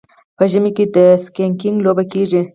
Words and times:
په 0.37 0.43
ژمي 0.51 0.71
کې 0.77 0.85
د 0.95 0.97
سکیینګ 1.23 1.57
لوبه 1.85 2.03
کیږي. 2.11 2.41